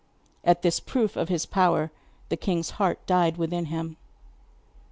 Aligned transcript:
At 0.43 0.63
this 0.63 0.79
proof 0.79 1.15
of 1.15 1.29
his 1.29 1.45
power 1.45 1.91
the 2.29 2.35
king's 2.35 2.71
heart 2.81 3.05
died 3.05 3.37
within 3.37 3.65
him. 3.65 3.97